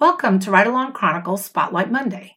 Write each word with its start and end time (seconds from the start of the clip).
Welcome 0.00 0.38
to 0.40 0.52
Ride 0.52 0.68
Along 0.68 0.92
Chronicles 0.92 1.44
Spotlight 1.44 1.90
Monday. 1.90 2.36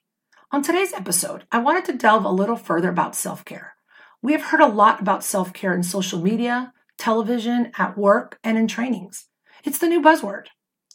On 0.52 0.64
today's 0.64 0.94
episode, 0.94 1.46
I 1.52 1.60
wanted 1.60 1.86
to 1.86 1.94
delve 1.96 2.26
a 2.26 2.30
little 2.30 2.56
further 2.56 2.90
about 2.90 3.16
self 3.16 3.46
care. 3.46 3.76
We 4.20 4.32
have 4.32 4.42
heard 4.42 4.62
a 4.62 4.66
lot 4.66 5.00
about 5.00 5.24
self 5.24 5.54
care 5.54 5.72
in 5.72 5.84
social 5.84 6.20
media, 6.20 6.74
television, 6.98 7.72
at 7.78 7.96
work, 7.96 8.40
and 8.44 8.58
in 8.58 8.68
trainings. 8.68 9.28
It's 9.64 9.78
the 9.78 9.88
new 9.88 10.02
buzzword. 10.02 10.48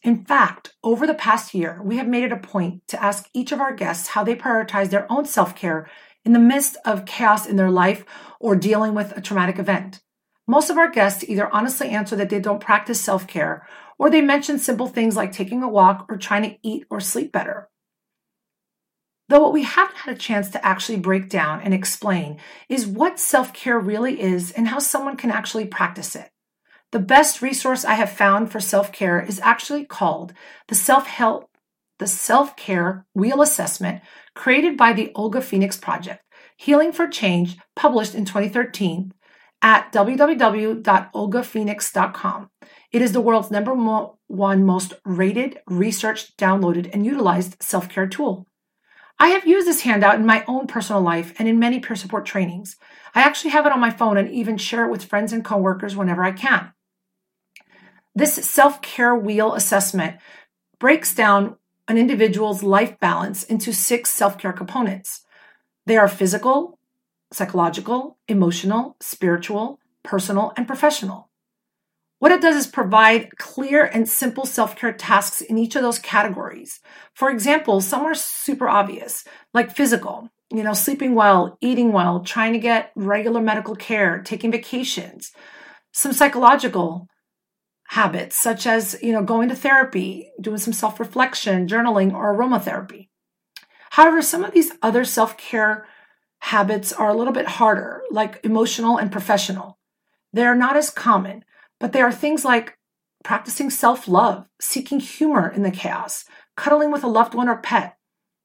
In 0.02 0.25
fact, 0.25 0.75
over 0.82 1.07
the 1.07 1.14
past 1.14 1.55
year, 1.55 1.80
we 1.84 1.98
have 1.98 2.09
made 2.09 2.25
it 2.25 2.32
a 2.32 2.37
point 2.37 2.83
to 2.89 3.01
ask 3.01 3.29
each 3.33 3.53
of 3.53 3.61
our 3.61 3.73
guests 3.73 4.09
how 4.09 4.25
they 4.25 4.35
prioritize 4.35 4.91
their 4.91 5.07
own 5.09 5.25
self 5.25 5.55
care 5.55 5.89
in 6.25 6.33
the 6.33 6.41
midst 6.41 6.77
of 6.85 7.07
chaos 7.07 7.46
in 7.46 7.55
their 7.55 7.71
life 7.71 8.05
or 8.41 8.57
dealing 8.57 8.93
with 8.93 9.17
a 9.17 9.21
traumatic 9.21 9.61
event. 9.61 10.01
Most 10.47 10.71
of 10.71 10.79
our 10.79 10.91
guests 10.91 11.25
either 11.27 11.53
honestly 11.53 11.91
answer 11.91 12.15
that 12.17 12.31
they 12.31 12.39
don't 12.39 12.61
practice 12.61 13.01
self 13.01 13.27
care 13.27 13.67
or 13.99 14.11
they 14.11 14.21
mention 14.21 14.59
simple 14.59 14.87
things 14.87 15.17
like 15.17 15.33
taking 15.33 15.63
a 15.63 15.69
walk 15.69 16.07
or 16.09 16.17
trying 16.17 16.43
to 16.43 16.57
eat 16.63 16.87
or 16.91 17.00
sleep 17.00 17.32
better. 17.32 17.68
Though 19.29 19.40
what 19.40 19.53
we 19.53 19.64
haven't 19.64 19.96
had 19.96 20.14
a 20.14 20.18
chance 20.18 20.51
to 20.51 20.64
actually 20.64 20.99
break 20.99 21.29
down 21.29 21.61
and 21.63 21.75
explain 21.75 22.39
is 22.68 22.87
what 22.87 23.18
self 23.18 23.53
care 23.53 23.79
really 23.79 24.21
is 24.21 24.53
and 24.53 24.68
how 24.68 24.79
someone 24.79 25.17
can 25.17 25.32
actually 25.32 25.67
practice 25.67 26.14
it. 26.14 26.31
The 26.93 27.01
best 27.01 27.43
resource 27.43 27.85
I 27.85 27.95
have 27.95 28.11
found 28.11 28.53
for 28.53 28.61
self 28.61 28.93
care 28.93 29.21
is 29.21 29.40
actually 29.40 29.85
called 29.85 30.32
the 30.68 30.76
Self 30.76 31.09
Help, 31.09 31.51
the 31.99 32.06
Self 32.06 32.56
Care 32.56 33.05
Wheel 33.15 33.42
Assessment, 33.42 34.01
created 34.34 34.77
by 34.77 34.92
the 34.92 35.11
Olga 35.17 35.41
Phoenix 35.41 35.77
Project, 35.77 36.23
Healing 36.56 36.92
for 36.92 37.09
Change, 37.09 37.56
published 37.75 38.15
in 38.15 38.25
2013 38.25 39.12
at 39.62 39.92
www.olgaphoenix.com. 39.92 42.51
It 42.92 43.03
is 43.03 43.12
the 43.12 43.20
world's 43.20 43.51
number 43.51 43.75
one 44.27 44.65
most 44.65 44.95
rated, 45.05 45.59
researched, 45.67 46.39
downloaded, 46.39 46.89
and 46.92 47.05
utilized 47.05 47.61
self 47.62 47.89
care 47.89 48.06
tool. 48.06 48.47
I 49.19 49.29
have 49.29 49.47
used 49.47 49.67
this 49.67 49.81
handout 49.83 50.17
in 50.17 50.27
my 50.27 50.45
own 50.47 50.67
personal 50.67 51.01
life 51.01 51.35
and 51.39 51.48
in 51.48 51.59
many 51.59 51.81
peer 51.81 51.97
support 51.97 52.27
trainings. 52.27 52.77
I 53.15 53.23
actually 53.23 53.53
have 53.53 53.65
it 53.65 53.73
on 53.73 53.81
my 53.81 53.91
phone 53.91 54.19
and 54.19 54.31
even 54.31 54.59
share 54.59 54.85
it 54.85 54.91
with 54.91 55.05
friends 55.05 55.33
and 55.33 55.45
coworkers 55.45 55.97
whenever 55.97 56.23
I 56.23 56.33
can. 56.33 56.73
This 58.15 58.35
self 58.35 58.83
care 58.83 59.15
wheel 59.15 59.55
assessment 59.55 60.19
breaks 60.79 61.15
down 61.15 61.57
an 61.89 61.98
individual's 61.98 62.63
life 62.63 62.98
balance 63.01 63.43
into 63.45 63.73
six 63.73 64.11
self 64.11 64.39
care 64.39 64.53
components. 64.53 65.23
They 65.87 65.97
are 65.97 66.09
physical, 66.09 66.76
psychological, 67.33 68.19
emotional, 68.29 68.97
spiritual, 69.01 69.81
personal, 70.03 70.53
and 70.57 70.67
professional. 70.67 71.31
What 72.19 72.33
it 72.33 72.41
does 72.41 72.57
is 72.57 72.67
provide 72.67 73.37
clear 73.37 73.85
and 73.85 74.09
simple 74.09 74.47
self 74.47 74.77
care 74.77 74.93
tasks 74.93 75.43
in 75.43 75.59
each 75.59 75.77
of 75.77 75.83
those 75.83 75.99
categories. 75.99 76.81
For 77.15 77.31
example, 77.31 77.81
some 77.81 78.03
are 78.07 78.15
super 78.15 78.69
obvious, 78.69 79.25
like 79.53 79.77
physical, 79.77 80.31
you 80.51 80.63
know, 80.63 80.73
sleeping 80.73 81.15
well, 81.15 81.59
eating 81.61 81.93
well, 81.93 82.21
trying 82.21 82.55
to 82.55 82.59
get 82.59 82.93
regular 82.97 83.41
medical 83.41 83.77
care, 83.77 84.23
taking 84.23 84.51
vacations. 84.51 85.33
Some 85.93 86.13
psychological 86.13 87.09
habits, 87.89 88.41
such 88.41 88.67
as, 88.67 88.99
you 89.03 89.13
know, 89.13 89.23
going 89.23 89.49
to 89.51 89.55
therapy, 89.55 90.31
doing 90.41 90.59
some 90.59 90.73
self 90.73 90.99
reflection, 90.99 91.67
journaling, 91.67 92.15
or 92.15 92.35
aromatherapy. 92.35 93.09
However, 93.91 94.23
some 94.23 94.43
of 94.43 94.53
these 94.53 94.73
other 94.83 95.05
self 95.05 95.37
care 95.37 95.87
habits 96.47 96.92
are 96.92 97.08
a 97.08 97.14
little 97.14 97.33
bit 97.33 97.47
harder, 97.47 98.02
like 98.08 98.39
emotional 98.44 98.98
and 98.98 99.11
professional. 99.11 99.78
They 100.33 100.44
are 100.44 100.55
not 100.55 100.77
as 100.77 100.91
common, 100.91 101.44
but 101.80 101.92
they 101.92 102.00
are 102.00 102.12
things 102.12 102.44
like 102.44 102.78
practicing 103.25 103.69
self 103.69 104.06
love, 104.06 104.47
seeking 104.61 105.00
humor 105.00 105.48
in 105.48 105.64
the 105.64 105.72
chaos, 105.72 106.24
cuddling 106.56 106.92
with 106.92 107.02
a 107.02 107.08
loved 107.08 107.34
one 107.34 107.48
or 107.48 107.56
pet, 107.56 107.97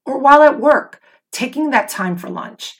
or 0.04 0.18
while 0.18 0.42
at 0.42 0.58
work, 0.58 1.00
taking 1.30 1.70
that 1.70 1.88
time 1.88 2.16
for 2.16 2.28
lunch, 2.28 2.76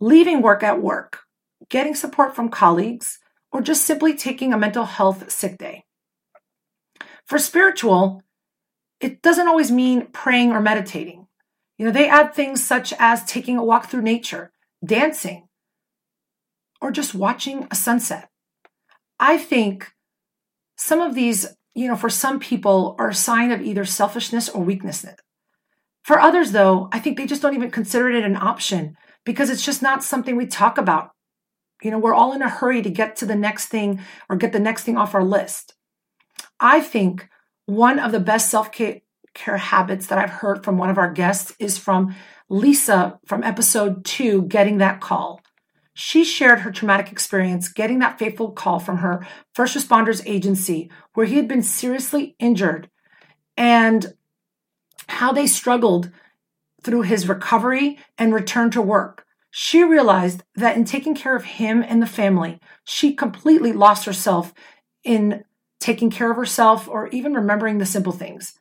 leaving 0.00 0.40
work 0.40 0.62
at 0.62 0.80
work, 0.80 1.20
getting 1.68 1.94
support 1.94 2.34
from 2.34 2.48
colleagues, 2.48 3.18
or 3.52 3.60
just 3.60 3.84
simply 3.84 4.14
taking 4.14 4.54
a 4.54 4.58
mental 4.58 4.86
health 4.86 5.30
sick 5.30 5.58
day. 5.58 5.84
For 7.26 7.38
spiritual, 7.38 8.22
it 9.00 9.20
doesn't 9.20 9.48
always 9.48 9.70
mean 9.70 10.06
praying 10.12 10.52
or 10.52 10.62
meditating. 10.62 11.25
You 11.78 11.86
know, 11.86 11.92
they 11.92 12.08
add 12.08 12.34
things 12.34 12.64
such 12.64 12.92
as 12.98 13.24
taking 13.24 13.56
a 13.56 13.64
walk 13.64 13.88
through 13.90 14.02
nature, 14.02 14.50
dancing, 14.84 15.48
or 16.80 16.90
just 16.90 17.14
watching 17.14 17.66
a 17.70 17.74
sunset. 17.74 18.30
I 19.18 19.38
think 19.38 19.92
some 20.76 21.00
of 21.00 21.14
these, 21.14 21.46
you 21.74 21.88
know, 21.88 21.96
for 21.96 22.10
some 22.10 22.38
people 22.38 22.96
are 22.98 23.08
a 23.08 23.14
sign 23.14 23.50
of 23.50 23.60
either 23.60 23.84
selfishness 23.84 24.48
or 24.48 24.62
weakness. 24.62 25.04
For 26.02 26.20
others, 26.20 26.52
though, 26.52 26.88
I 26.92 26.98
think 26.98 27.16
they 27.16 27.26
just 27.26 27.42
don't 27.42 27.54
even 27.54 27.70
consider 27.70 28.10
it 28.10 28.24
an 28.24 28.36
option 28.36 28.96
because 29.24 29.50
it's 29.50 29.64
just 29.64 29.82
not 29.82 30.04
something 30.04 30.36
we 30.36 30.46
talk 30.46 30.78
about. 30.78 31.10
You 31.82 31.90
know, 31.90 31.98
we're 31.98 32.14
all 32.14 32.32
in 32.32 32.42
a 32.42 32.48
hurry 32.48 32.80
to 32.82 32.90
get 32.90 33.16
to 33.16 33.26
the 33.26 33.34
next 33.34 33.66
thing 33.66 34.00
or 34.28 34.36
get 34.36 34.52
the 34.52 34.60
next 34.60 34.84
thing 34.84 34.96
off 34.96 35.14
our 35.14 35.24
list. 35.24 35.74
I 36.60 36.80
think 36.80 37.28
one 37.66 37.98
of 37.98 38.12
the 38.12 38.20
best 38.20 38.50
self 38.50 38.70
care 39.36 39.58
habits 39.58 40.08
that 40.08 40.18
I've 40.18 40.30
heard 40.30 40.64
from 40.64 40.78
one 40.78 40.90
of 40.90 40.98
our 40.98 41.12
guests 41.12 41.54
is 41.60 41.78
from 41.78 42.14
Lisa 42.48 43.20
from 43.26 43.44
episode 43.44 44.04
two, 44.04 44.42
Getting 44.42 44.78
That 44.78 45.00
Call. 45.00 45.40
She 45.94 46.24
shared 46.24 46.60
her 46.60 46.72
traumatic 46.72 47.12
experience 47.12 47.68
getting 47.68 48.00
that 48.00 48.18
fateful 48.18 48.50
call 48.52 48.80
from 48.80 48.98
her 48.98 49.26
first 49.54 49.76
responders 49.76 50.22
agency 50.26 50.90
where 51.14 51.26
he 51.26 51.36
had 51.36 51.48
been 51.48 51.62
seriously 51.62 52.34
injured 52.38 52.90
and 53.56 54.14
how 55.08 55.32
they 55.32 55.46
struggled 55.46 56.10
through 56.82 57.02
his 57.02 57.28
recovery 57.28 57.98
and 58.18 58.34
return 58.34 58.70
to 58.72 58.82
work. 58.82 59.24
She 59.50 59.82
realized 59.82 60.42
that 60.54 60.76
in 60.76 60.84
taking 60.84 61.14
care 61.14 61.34
of 61.34 61.44
him 61.44 61.82
and 61.82 62.02
the 62.02 62.06
family, 62.06 62.60
she 62.84 63.14
completely 63.14 63.72
lost 63.72 64.04
herself 64.04 64.52
in 65.02 65.44
taking 65.80 66.10
care 66.10 66.30
of 66.30 66.36
herself 66.36 66.88
or 66.88 67.08
even 67.08 67.32
remembering 67.32 67.78
the 67.78 67.86
simple 67.86 68.12
things. 68.12 68.58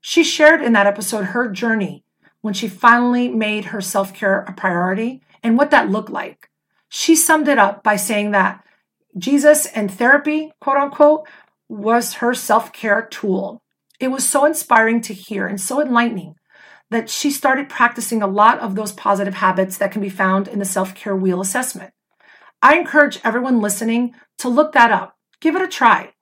She 0.00 0.24
shared 0.24 0.62
in 0.62 0.72
that 0.72 0.86
episode 0.86 1.26
her 1.26 1.48
journey 1.48 2.04
when 2.40 2.54
she 2.54 2.68
finally 2.68 3.28
made 3.28 3.66
her 3.66 3.80
self 3.80 4.14
care 4.14 4.40
a 4.42 4.52
priority 4.52 5.22
and 5.42 5.56
what 5.56 5.70
that 5.70 5.90
looked 5.90 6.10
like. 6.10 6.48
She 6.88 7.14
summed 7.14 7.48
it 7.48 7.58
up 7.58 7.82
by 7.82 7.96
saying 7.96 8.30
that 8.32 8.64
Jesus 9.16 9.66
and 9.66 9.90
therapy, 9.92 10.52
quote 10.60 10.76
unquote, 10.76 11.28
was 11.68 12.14
her 12.14 12.34
self 12.34 12.72
care 12.72 13.02
tool. 13.02 13.62
It 13.98 14.08
was 14.08 14.26
so 14.26 14.44
inspiring 14.44 15.00
to 15.02 15.14
hear 15.14 15.46
and 15.46 15.60
so 15.60 15.80
enlightening 15.80 16.36
that 16.90 17.08
she 17.08 17.30
started 17.30 17.68
practicing 17.68 18.22
a 18.22 18.26
lot 18.26 18.58
of 18.58 18.74
those 18.74 18.92
positive 18.92 19.34
habits 19.34 19.78
that 19.78 19.92
can 19.92 20.02
be 20.02 20.08
found 20.08 20.48
in 20.48 20.58
the 20.58 20.64
self 20.64 20.94
care 20.94 21.14
wheel 21.16 21.40
assessment. 21.40 21.92
I 22.62 22.76
encourage 22.76 23.20
everyone 23.24 23.60
listening 23.60 24.14
to 24.38 24.48
look 24.48 24.72
that 24.72 24.90
up. 24.90 25.16
Give 25.40 25.56
it 25.56 25.62
a 25.62 25.68
try. 25.68 26.12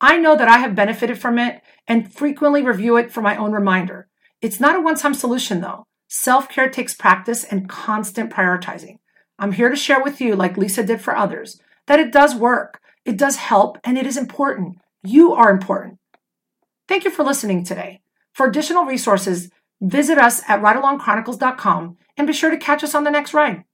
I 0.00 0.18
know 0.18 0.36
that 0.36 0.48
I 0.48 0.58
have 0.58 0.74
benefited 0.74 1.18
from 1.18 1.38
it 1.38 1.62
and 1.88 2.12
frequently 2.12 2.62
review 2.62 2.96
it 2.96 3.10
for 3.10 3.22
my 3.22 3.36
own 3.36 3.52
reminder. 3.52 4.08
It's 4.42 4.60
not 4.60 4.76
a 4.76 4.80
one 4.80 4.96
time 4.96 5.14
solution 5.14 5.60
though. 5.60 5.84
Self 6.08 6.48
care 6.48 6.68
takes 6.68 6.94
practice 6.94 7.44
and 7.44 7.68
constant 7.68 8.32
prioritizing. 8.32 8.98
I'm 9.38 9.52
here 9.52 9.68
to 9.68 9.76
share 9.76 10.02
with 10.02 10.20
you, 10.20 10.36
like 10.36 10.56
Lisa 10.56 10.82
did 10.82 11.00
for 11.00 11.16
others, 11.16 11.60
that 11.86 12.00
it 12.00 12.12
does 12.12 12.34
work, 12.34 12.80
it 13.04 13.16
does 13.16 13.36
help, 13.36 13.78
and 13.84 13.98
it 13.98 14.06
is 14.06 14.16
important. 14.16 14.78
You 15.02 15.32
are 15.32 15.50
important. 15.50 15.98
Thank 16.88 17.04
you 17.04 17.10
for 17.10 17.24
listening 17.24 17.64
today. 17.64 18.00
For 18.32 18.46
additional 18.46 18.84
resources, 18.84 19.50
visit 19.80 20.18
us 20.18 20.42
at 20.48 20.60
ridealongchronicles.com 20.60 21.96
and 22.16 22.26
be 22.26 22.32
sure 22.32 22.50
to 22.50 22.56
catch 22.56 22.84
us 22.84 22.94
on 22.94 23.04
the 23.04 23.10
next 23.10 23.34
ride. 23.34 23.64